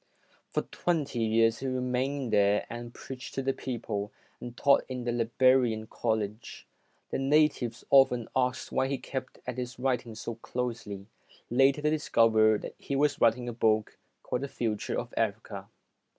[0.49, 5.11] For twenty years, he remained there and preached to the people, and taught in the
[5.11, 6.65] Liberian College.
[7.11, 11.05] The natives often asked why he kept at his writing so closely.
[11.51, 15.67] Later they discovered that he was writing a book called "The Future of Africa".